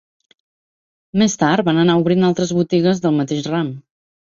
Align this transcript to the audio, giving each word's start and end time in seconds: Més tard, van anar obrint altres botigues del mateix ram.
Més 1.23 1.35
tard, 1.43 1.65
van 1.69 1.83
anar 1.83 1.99
obrint 2.03 2.29
altres 2.31 2.55
botigues 2.63 3.05
del 3.07 3.17
mateix 3.21 3.49
ram. 3.55 3.73